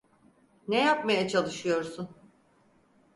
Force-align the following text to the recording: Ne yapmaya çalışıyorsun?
Ne 0.67 0.79
yapmaya 0.79 1.27
çalışıyorsun? 1.27 2.09